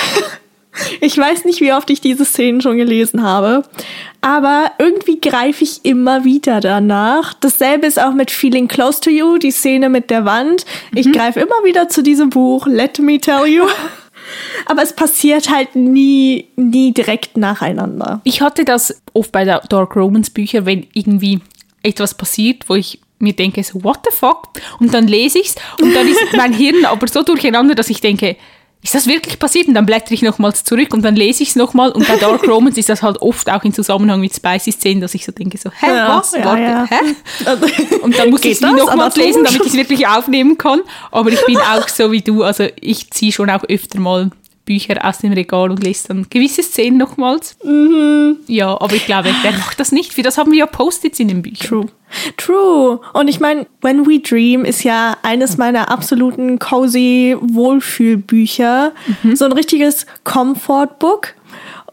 [1.02, 3.64] ich weiß nicht, wie oft ich diese Szenen schon gelesen habe.
[4.22, 7.34] Aber irgendwie greife ich immer wieder danach.
[7.34, 10.66] Dasselbe ist auch mit Feeling Close to You, die Szene mit der Wand.
[10.94, 11.14] Ich mhm.
[11.14, 13.66] greife immer wieder zu diesem Buch, Let Me Tell You.
[14.66, 18.22] Aber es passiert halt nie, nie direkt nacheinander.
[18.24, 21.40] Ich hatte das oft bei der Dark Romans Bücher, wenn irgendwie
[21.82, 24.50] etwas passiert, wo ich mir denke, so, what the fuck?
[24.80, 28.02] Und dann lese ich es und dann ist mein Hirn aber so durcheinander, dass ich
[28.02, 28.38] denke,
[28.82, 29.68] ist das wirklich passiert?
[29.68, 31.92] Und dann blättere ich nochmals zurück und dann lese ich es nochmal.
[31.92, 35.26] Und bei Dark Romans ist das halt oft auch in Zusammenhang mit Spicy-Szenen, dass ich
[35.26, 36.32] so denke, so, hä, ja, was?
[36.32, 36.86] Ja, Warte, ja.
[36.90, 37.96] hä?
[38.02, 40.82] Und dann muss ich es nochmals lesen, damit ich es wirklich aufnehmen kann.
[41.12, 44.32] Aber ich bin auch so wie du, also ich ziehe schon auch öfter mal
[44.70, 47.58] Bücher aus dem Regal und lese dann gewisse Szenen nochmals.
[47.64, 48.38] Mhm.
[48.46, 50.14] Ja, aber ich glaube, wer macht das nicht?
[50.14, 51.68] Für das haben wir ja Post-its in den Büchern.
[51.68, 51.86] True.
[52.38, 53.00] True.
[53.14, 58.92] Und ich meine, When We Dream ist ja eines meiner absoluten cozy Wohlfühlbücher.
[59.24, 59.36] Mhm.
[59.36, 61.34] So ein richtiges Comfort-Book.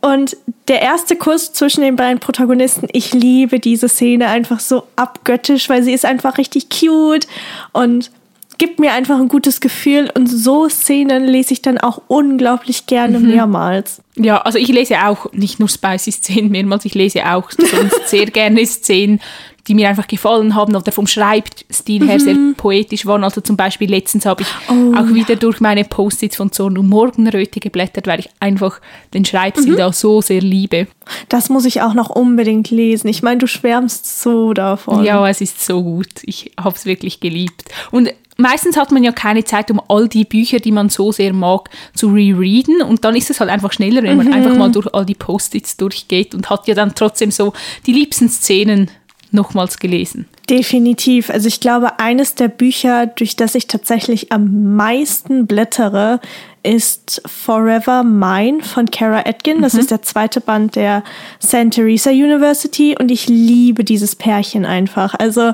[0.02, 0.36] Und
[0.68, 5.82] der erste Kuss zwischen den beiden Protagonisten, ich liebe diese Szene einfach so abgöttisch, weil
[5.82, 7.26] sie ist einfach richtig cute
[7.72, 8.10] und
[8.58, 13.18] gibt mir einfach ein gutes Gefühl und so Szenen lese ich dann auch unglaublich gerne
[13.18, 13.28] mhm.
[13.28, 14.02] mehrmals.
[14.16, 18.26] Ja, also ich lese auch nicht nur spicy Szenen mehrmals, ich lese auch sonst sehr
[18.26, 19.20] gerne Szenen,
[19.68, 22.20] die mir einfach gefallen haben oder vom Schreibstil her mhm.
[22.20, 23.24] sehr poetisch waren.
[23.24, 25.36] Also zum Beispiel letztens habe ich oh, auch wieder ja.
[25.36, 28.80] durch meine Post-its von Zorn und Morgenröte geblättert, weil ich einfach
[29.12, 29.76] den Schreibstil mhm.
[29.76, 30.86] da so sehr liebe.
[31.28, 33.08] Das muss ich auch noch unbedingt lesen.
[33.08, 35.04] Ich meine, du schwärmst so davon.
[35.04, 36.08] Ja, es ist so gut.
[36.22, 37.64] Ich habe es wirklich geliebt.
[37.90, 41.32] Und meistens hat man ja keine Zeit, um all die Bücher, die man so sehr
[41.32, 42.82] mag, zu rereaden.
[42.82, 44.32] Und dann ist es halt einfach schneller, wenn man mhm.
[44.32, 47.52] einfach mal durch all die Post-its durchgeht und hat ja dann trotzdem so
[47.86, 48.90] die liebsten Szenen
[49.32, 50.26] nochmals gelesen.
[50.48, 51.30] Definitiv.
[51.30, 56.20] Also ich glaube, eines der Bücher, durch das ich tatsächlich am meisten blättere,
[56.66, 59.62] ist Forever Mine von Kara Atkin.
[59.62, 59.80] Das mhm.
[59.80, 61.04] ist der zweite Band der
[61.42, 61.70] St.
[61.70, 65.14] Teresa University und ich liebe dieses Pärchen einfach.
[65.14, 65.52] Also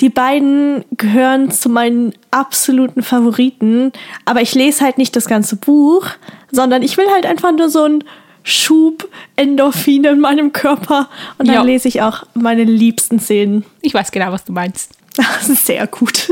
[0.00, 3.92] die beiden gehören zu meinen absoluten Favoriten,
[4.24, 6.06] aber ich lese halt nicht das ganze Buch,
[6.50, 8.04] sondern ich will halt einfach nur so ein
[8.44, 11.62] Schub Endorphine in meinem Körper und dann ja.
[11.62, 13.64] lese ich auch meine liebsten Szenen.
[13.80, 14.92] Ich weiß genau, was du meinst.
[15.16, 16.30] Das ist sehr gut.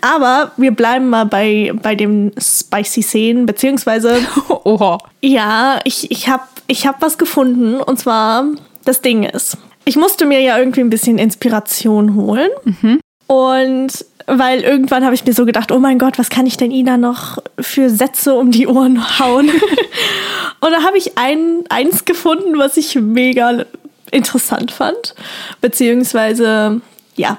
[0.00, 4.20] Aber wir bleiben mal bei, bei den spicy Szenen, beziehungsweise.
[4.64, 4.98] Oha.
[5.20, 7.80] Ja, ich, ich habe ich hab was gefunden.
[7.80, 8.44] Und zwar,
[8.84, 12.50] das Ding ist, ich musste mir ja irgendwie ein bisschen Inspiration holen.
[12.64, 13.00] Mhm.
[13.26, 16.70] Und weil irgendwann habe ich mir so gedacht, oh mein Gott, was kann ich denn
[16.70, 19.48] Ina noch für Sätze um die Ohren hauen?
[20.60, 23.64] und da habe ich ein, eins gefunden, was ich mega
[24.10, 25.14] interessant fand.
[25.60, 26.80] Beziehungsweise,
[27.16, 27.38] ja,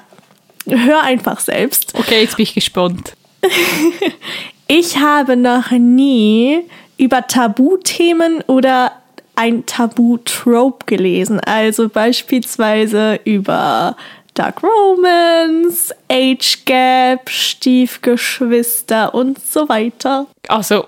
[0.68, 1.94] hör einfach selbst.
[1.96, 3.14] Okay, jetzt bin ich gespannt.
[4.68, 6.62] ich habe noch nie
[6.98, 8.92] über Tabuthemen oder
[9.36, 11.40] ein Tabu-Trope gelesen.
[11.40, 13.96] Also beispielsweise über
[14.34, 20.28] Dark Romance, Age Gap, Stiefgeschwister und so weiter.
[20.48, 20.86] Also,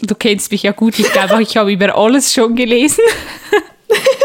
[0.00, 0.98] du kennst mich ja gut.
[0.98, 3.04] Ich glaube, ich habe über alles schon gelesen.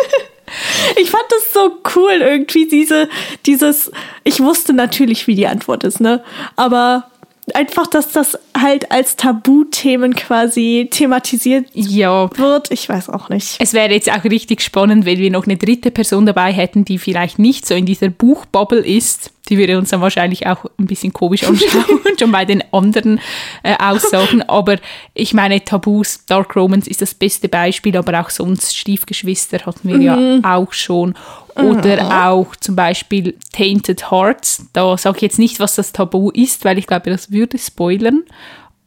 [0.96, 3.10] ich fand das so cool irgendwie, diese,
[3.46, 3.92] dieses,
[4.24, 6.24] ich wusste natürlich, wie die Antwort ist, ne?
[6.56, 7.12] Aber
[7.56, 12.30] einfach, dass das halt als Tabuthemen quasi thematisiert ja.
[12.38, 12.72] wird.
[12.72, 13.56] Ich weiß auch nicht.
[13.60, 16.98] Es wäre jetzt auch richtig spannend, wenn wir noch eine dritte Person dabei hätten, die
[16.98, 19.32] vielleicht nicht so in dieser Buchbubble ist.
[19.52, 23.20] Die würde uns dann wahrscheinlich auch ein bisschen komisch anschauen, schon bei den anderen
[23.64, 24.42] äh, Aussagen.
[24.44, 24.78] Aber
[25.14, 29.98] ich meine, Tabus, Dark Romance ist das beste Beispiel, aber auch sonst Stiefgeschwister hatten wir
[29.98, 30.02] mhm.
[30.42, 31.16] ja auch schon.
[31.56, 32.12] Oder mhm.
[32.12, 34.68] auch zum Beispiel Tainted Hearts.
[34.72, 38.24] Da sage ich jetzt nicht, was das Tabu ist, weil ich glaube, das würde spoilern.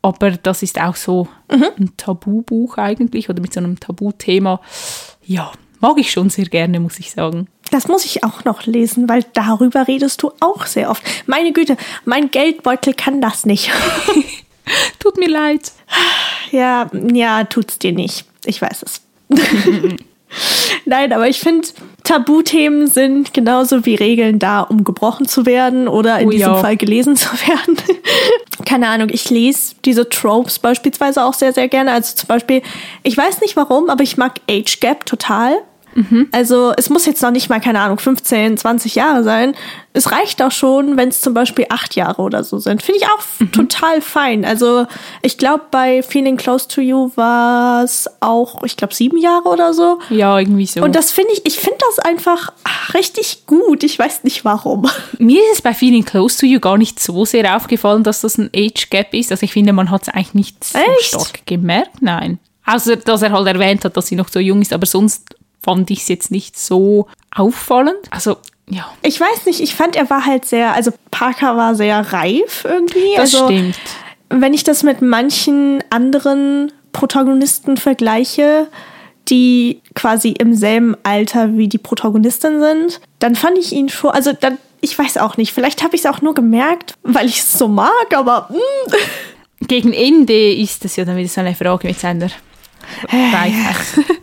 [0.01, 1.67] Aber das ist auch so mhm.
[1.79, 4.61] ein Tabubuch eigentlich oder mit so einem Tabuthema.
[5.27, 5.53] Ja,
[5.85, 7.47] mag ich schon sehr gerne, muss ich sagen.
[7.71, 11.03] Das muss ich auch noch lesen, weil darüber redest du auch sehr oft.
[11.27, 13.71] Meine Güte, mein Geldbeutel kann das nicht.
[14.99, 15.73] Tut mir leid.
[16.51, 18.25] Ja, ja, tut's dir nicht.
[18.47, 19.03] Ich weiß es.
[20.87, 21.69] Nein, aber ich finde,
[22.03, 26.57] Tabuthemen sind genauso wie Regeln da, um gebrochen zu werden oder in oh, diesem ja.
[26.57, 27.77] Fall gelesen zu werden.
[28.65, 31.93] Keine Ahnung, ich lese diese Tropes beispielsweise auch sehr, sehr gerne.
[31.93, 32.63] Also zum Beispiel,
[33.03, 35.63] ich weiß nicht warum, aber ich mag Age Gap total.
[35.95, 36.29] Mhm.
[36.33, 39.55] Also es muss jetzt noch nicht mal, keine Ahnung, 15, 20 Jahre sein.
[39.93, 42.83] Es reicht auch schon, wenn es zum Beispiel acht Jahre oder so sind.
[42.83, 43.53] Finde ich auch mhm.
[43.53, 44.45] total fein.
[44.45, 44.87] Also
[45.23, 49.73] ich glaube, bei Feeling Close to You war es auch, ich glaube, sieben Jahre oder
[49.73, 50.01] so.
[50.11, 50.83] Ja, irgendwie so.
[50.83, 52.53] Und das finde ich, ich finde das einfach
[52.93, 53.85] richtig gut.
[53.85, 54.89] Ich weiß nicht warum.
[55.19, 58.37] Mir ist es bei Feeling Close to You gar nicht so sehr aufgefallen, dass das
[58.37, 59.31] ein Age Gap ist.
[59.31, 61.09] Also ich finde, man hat es eigentlich nicht so Echt?
[61.09, 62.03] stark gemerkt.
[62.03, 62.39] Nein.
[62.67, 65.34] Außer, dass er halt erwähnt hat, dass sie noch so jung ist, aber sonst
[65.65, 67.99] fand ich es jetzt nicht so auffallend.
[68.11, 68.37] Also
[68.69, 68.91] ja.
[69.03, 73.15] Ich weiß nicht, ich fand, er war halt sehr, also Parker war sehr reif irgendwie.
[73.17, 73.79] Das also, stimmt.
[74.31, 78.69] Wenn ich das mit manchen anderen Protagonisten vergleiche,
[79.29, 84.33] die quasi im selben Alter wie die Protagonistin sind, dann fand ich ihn schon, also
[84.33, 87.53] dann, ich weiß auch nicht, vielleicht habe ich es auch nur gemerkt, weil ich es
[87.53, 88.49] so mag, aber.
[88.51, 89.67] Mm.
[89.67, 92.29] Gegen Ende ist es ja dann wieder so eine Frage mit seiner
[93.09, 94.21] Weisheit.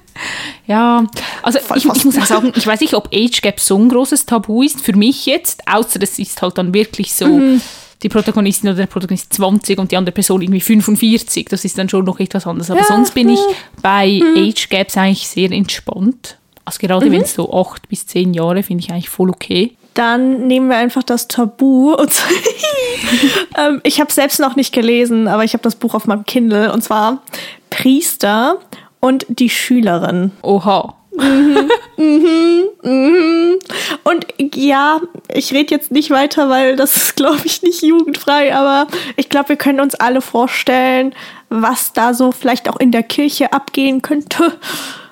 [0.67, 1.05] Ja,
[1.43, 4.25] also ich, ich, muss auch sagen, ich weiß nicht, ob Age Gap so ein großes
[4.25, 7.61] Tabu ist für mich jetzt, außer es ist halt dann wirklich so, mhm.
[8.03, 11.47] die Protagonistin oder der Protagonist 20 und die andere Person irgendwie 45.
[11.49, 12.71] Das ist dann schon noch etwas anderes.
[12.71, 13.39] Aber ja, sonst bin ich
[13.81, 14.49] bei mhm.
[14.49, 16.37] Age Gaps eigentlich sehr entspannt.
[16.65, 17.11] Also gerade mhm.
[17.11, 19.75] wenn es so acht bis zehn Jahre, finde ich eigentlich voll okay.
[19.93, 21.93] Dann nehmen wir einfach das Tabu.
[21.93, 22.11] Und
[23.57, 26.25] ähm, ich habe es selbst noch nicht gelesen, aber ich habe das Buch auf meinem
[26.25, 27.23] Kindle und zwar
[27.69, 28.59] Priester
[29.01, 30.31] und die Schülerin.
[30.41, 30.95] Oha.
[31.11, 33.59] mhm, mhm, mhm.
[34.03, 35.01] Und ja,
[35.33, 38.87] ich rede jetzt nicht weiter, weil das ist, glaube ich, nicht jugendfrei, aber
[39.17, 41.13] ich glaube, wir können uns alle vorstellen,
[41.49, 44.53] was da so vielleicht auch in der Kirche abgehen könnte.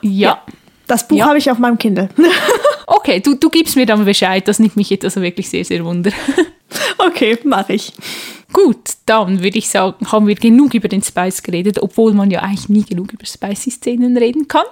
[0.01, 0.29] Ja.
[0.29, 0.41] ja
[0.89, 1.27] das Buch ja.
[1.27, 2.09] habe ich auf meinem Kindle.
[2.87, 5.85] okay, du, du gibst mir dann Bescheid, das nimmt mich jetzt also wirklich sehr, sehr
[5.85, 6.11] wunder.
[6.97, 7.93] okay, mache ich.
[8.51, 12.41] Gut, dann würde ich sagen, haben wir genug über den Spice geredet, obwohl man ja
[12.41, 14.65] eigentlich nie genug über Spicy-Szenen reden kann.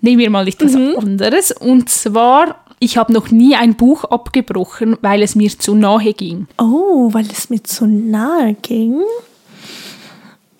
[0.00, 0.94] Nehmen wir mal etwas mhm.
[0.96, 1.50] anderes.
[1.50, 6.46] Und zwar, ich habe noch nie ein Buch abgebrochen, weil es mir zu nahe ging.
[6.58, 9.02] Oh, weil es mir zu nahe ging?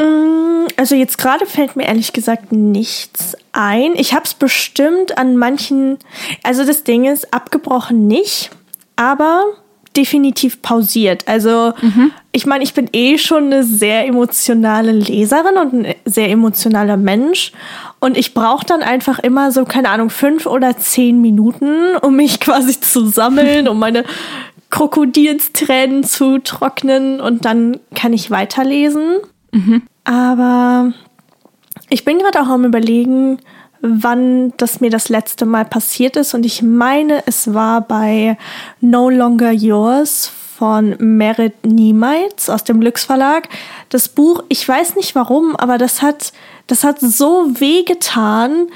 [0.00, 3.92] Mm, also jetzt gerade fällt mir ehrlich gesagt nichts ein.
[3.94, 5.98] Ich habe es bestimmt an manchen,
[6.42, 8.50] also das Ding ist, abgebrochen nicht,
[8.96, 9.44] aber
[9.96, 11.26] definitiv pausiert.
[11.26, 12.12] Also mhm.
[12.32, 17.52] ich meine, ich bin eh schon eine sehr emotionale Leserin und ein sehr emotionaler Mensch.
[17.98, 22.40] Und ich brauche dann einfach immer so, keine Ahnung, fünf oder zehn Minuten, um mich
[22.40, 24.04] quasi zu sammeln, um meine
[24.70, 29.16] Krokodilstränen zu trocknen und dann kann ich weiterlesen.
[29.52, 29.82] Mhm.
[30.04, 30.92] Aber
[31.88, 33.38] ich bin gerade auch am Überlegen,
[33.80, 36.34] wann das mir das letzte Mal passiert ist.
[36.34, 38.36] Und ich meine, es war bei
[38.80, 43.48] No Longer Yours von Merit Niemeitz aus dem Lux Verlag.
[43.90, 46.32] Das Buch, ich weiß nicht warum, aber das hat,
[46.66, 48.68] das hat so weh getan.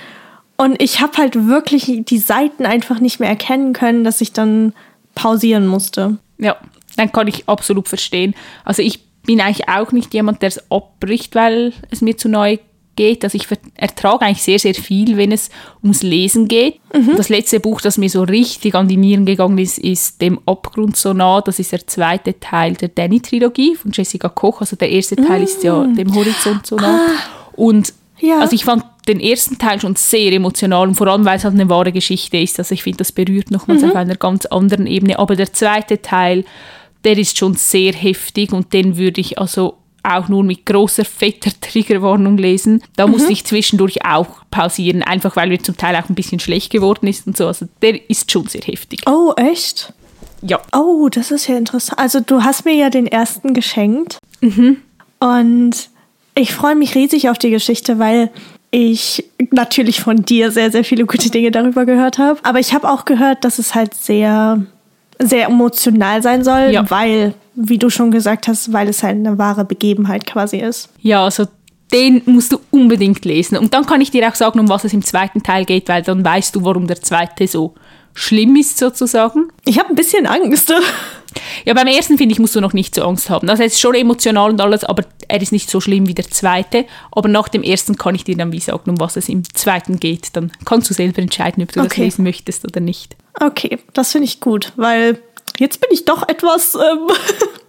[0.56, 4.74] Und ich habe halt wirklich die Seiten einfach nicht mehr erkennen können, dass ich dann
[5.14, 6.18] pausieren musste.
[6.36, 6.56] Ja,
[6.96, 8.34] dann kann ich absolut verstehen.
[8.64, 12.58] Also ich bin eigentlich auch nicht jemand, der es abbricht, weil es mir zu neu
[13.00, 13.24] geht.
[13.24, 15.48] Also ich ertrage eigentlich sehr, sehr viel, wenn es
[15.82, 16.80] ums Lesen geht.
[16.92, 17.16] Mhm.
[17.16, 20.98] Das letzte Buch, das mir so richtig an die Nieren gegangen ist, ist Dem Abgrund
[20.98, 21.40] so nah.
[21.40, 24.60] Das ist der zweite Teil der Danny-Trilogie von Jessica Koch.
[24.60, 25.44] Also der erste Teil mhm.
[25.44, 25.96] ist ja mm.
[25.96, 27.06] Dem Horizont so nah.
[27.06, 27.50] Ah.
[27.52, 28.38] Und ja.
[28.40, 31.54] also ich fand den ersten Teil schon sehr emotional und vor allem, weil es halt
[31.54, 32.58] eine wahre Geschichte ist.
[32.58, 33.88] Also ich finde, das berührt nochmals mhm.
[33.88, 35.18] auf einer ganz anderen Ebene.
[35.18, 36.44] Aber der zweite Teil,
[37.04, 41.50] der ist schon sehr heftig und den würde ich also auch nur mit großer, fetter
[41.60, 42.82] Triggerwarnung lesen.
[42.96, 43.12] Da mhm.
[43.12, 47.06] musste ich zwischendurch auch pausieren, einfach weil mir zum Teil auch ein bisschen schlecht geworden
[47.06, 47.46] ist und so.
[47.46, 49.02] Also der ist schon sehr heftig.
[49.06, 49.92] Oh, echt?
[50.42, 50.60] Ja.
[50.72, 51.98] Oh, das ist ja interessant.
[51.98, 54.18] Also du hast mir ja den ersten geschenkt.
[54.40, 54.78] Mhm.
[55.18, 55.90] Und
[56.34, 58.30] ich freue mich riesig auf die Geschichte, weil
[58.70, 62.38] ich natürlich von dir sehr, sehr viele gute Dinge darüber gehört habe.
[62.42, 64.64] Aber ich habe auch gehört, dass es halt sehr,
[65.18, 66.88] sehr emotional sein soll, ja.
[66.90, 70.88] weil, wie du schon gesagt hast, weil es halt eine wahre Begebenheit quasi ist.
[71.00, 71.46] Ja, also
[71.92, 73.58] den musst du unbedingt lesen.
[73.58, 76.02] Und dann kann ich dir auch sagen, um was es im zweiten Teil geht, weil
[76.02, 77.74] dann weißt du, warum der zweite so
[78.14, 79.48] schlimm ist sozusagen.
[79.64, 80.72] Ich habe ein bisschen Angst.
[81.64, 83.48] Ja, beim ersten finde ich, musst du noch nicht so Angst haben.
[83.48, 86.28] Also er ist schon emotional und alles, aber er ist nicht so schlimm wie der
[86.28, 86.86] zweite.
[87.12, 90.00] Aber nach dem ersten kann ich dir dann wie sagen, um was es im zweiten
[90.00, 90.30] geht.
[90.32, 91.88] Dann kannst du selber entscheiden, ob du okay.
[91.88, 93.16] das lesen möchtest oder nicht.
[93.38, 95.20] Okay, das finde ich gut, weil
[95.60, 97.06] jetzt bin ich doch etwas, ähm,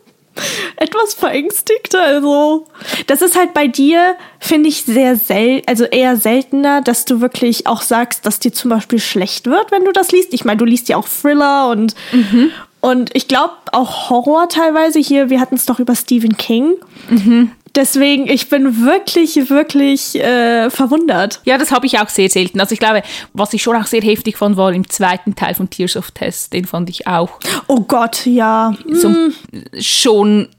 [0.78, 1.94] etwas verängstigt.
[1.94, 2.66] Also,
[3.08, 7.68] das ist halt bei dir, finde ich, sehr selten, also eher seltener, dass du wirklich
[7.68, 10.34] auch sagst, dass dir zum Beispiel schlecht wird, wenn du das liest.
[10.34, 12.52] Ich meine, du liest ja auch Thriller und, mhm.
[12.84, 15.30] Und ich glaube auch Horror teilweise hier.
[15.30, 16.74] Wir hatten es doch über Stephen King.
[17.12, 17.52] Mhm.
[17.76, 21.40] Deswegen, ich bin wirklich, wirklich äh, verwundert.
[21.46, 22.60] Ja, das habe ich auch sehr selten.
[22.60, 23.02] Also ich glaube,
[23.34, 26.52] was ich schon auch sehr heftig fand, war im zweiten Teil von Tears of Test.
[26.52, 27.40] Den fand ich auch.
[27.68, 28.74] Oh Gott, ja.
[28.90, 29.34] So, mm.
[29.80, 30.50] Schon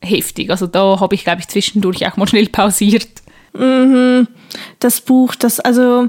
[0.00, 0.50] heftig.
[0.50, 3.08] Also da habe ich, glaube ich, zwischendurch auch mal schnell pausiert.
[3.54, 4.26] Mhm.
[4.80, 6.08] Das Buch, das, also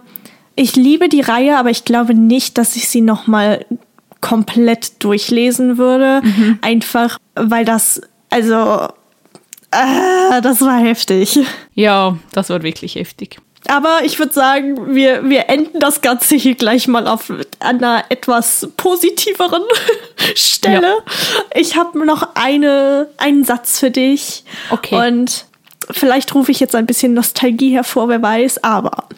[0.56, 3.66] ich liebe die Reihe, aber ich glaube nicht, dass ich sie nochmal
[4.22, 6.22] komplett durchlesen würde.
[6.24, 6.60] Mhm.
[6.62, 8.88] Einfach, weil das, also,
[9.72, 11.40] äh, das war heftig.
[11.74, 13.40] Ja, das war wirklich heftig.
[13.68, 18.70] Aber ich würde sagen, wir, wir enden das Ganze hier gleich mal auf einer etwas
[18.78, 19.64] positiveren
[20.36, 20.88] Stelle.
[20.88, 20.98] Ja.
[21.54, 24.44] Ich habe noch eine, einen Satz für dich.
[24.70, 25.08] Okay.
[25.08, 25.46] Und
[25.92, 28.64] vielleicht rufe ich jetzt ein bisschen Nostalgie hervor, wer weiß.
[28.64, 29.10] Aber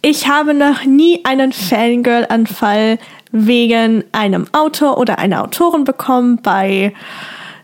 [0.00, 2.98] ich habe noch nie einen Fangirl-Anfall
[3.32, 6.94] wegen einem Autor oder einer Autorin bekommen bei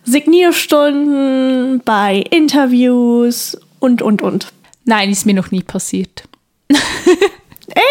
[0.04, 4.52] Signierstunden, bei Interviews und, und, und.
[4.84, 6.24] Nein, ist mir noch nie passiert.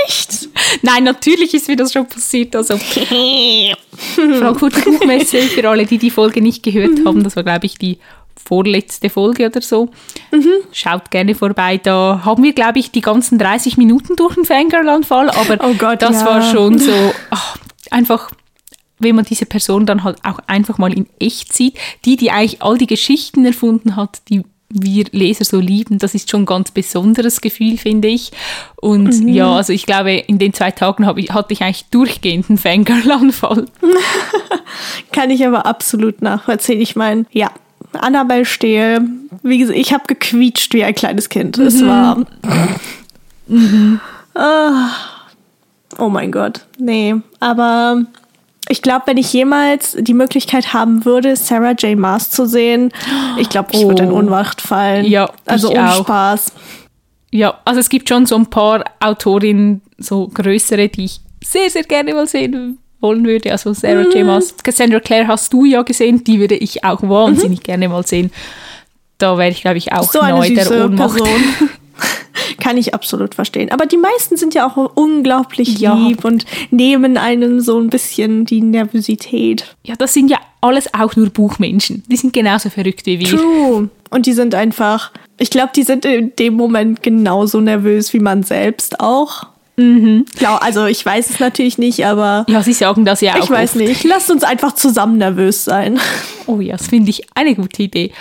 [0.05, 0.49] Echt?
[0.81, 2.55] Nein, natürlich ist mir das schon passiert.
[2.55, 2.77] Also
[4.37, 7.07] Frankfurt Buchmesse, für alle, die die Folge nicht gehört mhm.
[7.07, 7.97] haben, das war, glaube ich, die
[8.43, 9.89] vorletzte Folge oder so.
[10.31, 10.51] Mhm.
[10.71, 11.77] Schaut gerne vorbei.
[11.77, 16.01] Da haben wir, glaube ich, die ganzen 30 Minuten durch den Fangirl-Anfall, aber oh Gott,
[16.01, 16.25] das ja.
[16.25, 17.57] war schon so ach,
[17.89, 18.31] einfach
[19.01, 22.61] wenn man diese Person dann halt auch einfach mal in echt sieht, die, die eigentlich
[22.61, 26.71] all die Geschichten erfunden hat, die wir Leser so lieben, das ist schon ein ganz
[26.71, 28.31] besonderes Gefühl, finde ich.
[28.77, 29.27] Und mhm.
[29.27, 33.65] ja, also ich glaube, in den zwei Tagen ich, hatte ich eigentlich durchgehend einen Fangirl-Anfall.
[35.11, 36.79] Kann ich aber absolut nachvollziehen.
[36.79, 37.51] Ich meine, ja,
[37.93, 39.01] Annabelle stehe.
[39.43, 41.57] Wie gesagt, ich habe gequietscht wie ein kleines Kind.
[41.57, 41.65] Mhm.
[41.65, 42.25] Es war.
[43.47, 43.99] Mhm.
[44.35, 44.71] Oh,
[45.97, 46.65] oh mein Gott.
[46.77, 48.05] Nee, aber
[48.71, 51.99] ich glaube, wenn ich jemals die Möglichkeit haben würde, Sarah J.
[51.99, 52.91] Maas zu sehen,
[53.37, 53.89] ich glaube, ich oh.
[53.89, 55.05] würde in Ohnmacht fallen.
[55.05, 56.03] Ja, also ohne auch.
[56.03, 56.53] Spaß.
[57.31, 61.83] Ja, also es gibt schon so ein paar Autorinnen, so größere, die ich sehr, sehr
[61.83, 63.51] gerne mal sehen wollen würde.
[63.51, 64.11] Also Sarah mm.
[64.11, 64.25] J.
[64.25, 64.55] Maas.
[64.63, 67.63] Cassandra Clare hast du ja gesehen, die würde ich auch wahnsinnig mhm.
[67.63, 68.31] gerne mal sehen.
[69.17, 71.19] Da wäre ich, glaube ich, auch so neu der Ohnmacht.
[72.59, 73.71] Kann ich absolut verstehen.
[73.71, 75.93] Aber die meisten sind ja auch unglaublich ja.
[75.95, 79.75] lieb und nehmen einem so ein bisschen die Nervosität.
[79.83, 82.03] Ja, das sind ja alles auch nur Buchmenschen.
[82.07, 83.29] Die sind genauso verrückt wie wir.
[83.29, 83.89] True.
[84.09, 88.43] Und die sind einfach, ich glaube, die sind in dem Moment genauso nervös wie man
[88.43, 89.47] selbst auch.
[89.77, 90.25] Mhm.
[90.39, 92.45] Ja, also ich weiß es natürlich nicht, aber.
[92.47, 93.43] Ja, sie sagen das ja auch.
[93.43, 93.85] Ich weiß oft.
[93.85, 94.03] nicht.
[94.03, 95.99] Lasst uns einfach zusammen nervös sein.
[96.45, 98.11] Oh ja, das finde ich eine gute Idee.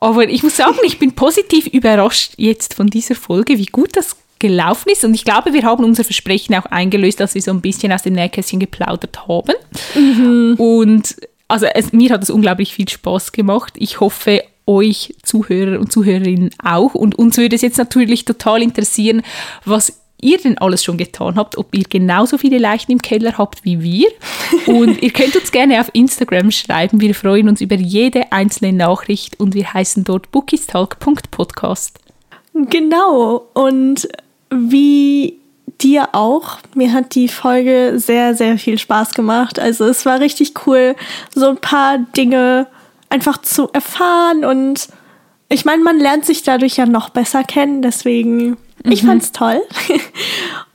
[0.00, 4.16] Aber ich muss sagen, ich bin positiv überrascht jetzt von dieser Folge, wie gut das
[4.38, 5.04] gelaufen ist.
[5.04, 8.02] Und ich glaube, wir haben unser Versprechen auch eingelöst, dass wir so ein bisschen aus
[8.02, 9.52] dem Nähkästchen geplaudert haben.
[9.94, 10.54] Mhm.
[10.56, 13.74] Und also es, mir hat es unglaublich viel Spaß gemacht.
[13.76, 16.94] Ich hoffe, euch Zuhörer und Zuhörerinnen auch.
[16.94, 19.22] Und uns würde es jetzt natürlich total interessieren,
[19.64, 23.64] was ihr denn alles schon getan habt, ob ihr genauso viele Leichen im Keller habt
[23.64, 24.08] wie wir.
[24.66, 27.00] Und ihr könnt uns gerne auf Instagram schreiben.
[27.00, 31.98] Wir freuen uns über jede einzelne Nachricht und wir heißen dort bookistalk.podcast.
[32.54, 33.46] Genau.
[33.54, 34.08] Und
[34.50, 35.38] wie
[35.80, 36.58] dir auch.
[36.74, 39.58] Mir hat die Folge sehr, sehr viel Spaß gemacht.
[39.58, 40.94] Also es war richtig cool,
[41.34, 42.66] so ein paar Dinge
[43.08, 44.88] einfach zu erfahren und
[45.52, 48.92] ich meine, man lernt sich dadurch ja noch besser kennen, deswegen Mhm.
[48.92, 49.60] Ich fand's toll.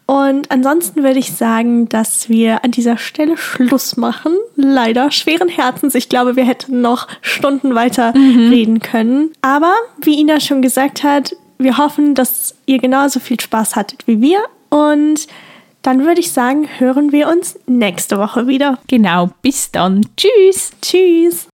[0.07, 4.35] Und ansonsten würde ich sagen, dass wir an dieser Stelle Schluss machen.
[4.55, 5.95] Leider schweren Herzens.
[5.95, 8.49] Ich glaube, wir hätten noch Stunden weiter mhm.
[8.49, 9.31] reden können.
[9.41, 14.21] Aber wie Ina schon gesagt hat, wir hoffen, dass ihr genauso viel Spaß hattet wie
[14.21, 14.43] wir.
[14.69, 15.27] Und
[15.81, 18.77] dann würde ich sagen, hören wir uns nächste Woche wieder.
[18.87, 20.05] Genau, bis dann.
[20.17, 20.71] Tschüss.
[20.81, 21.47] Tschüss.